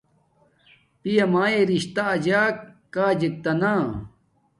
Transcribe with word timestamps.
پیا 1.01 1.25
میے 1.33 1.61
رشتہ 1.71 2.03
اجک 2.13 2.55
کاجک 2.93 3.33
تا 3.43 3.51
نا 3.61 3.73